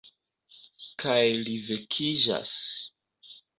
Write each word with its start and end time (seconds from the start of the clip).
Kaj 1.03 1.27
li 1.49 1.55
vekiĝas. 1.69 2.57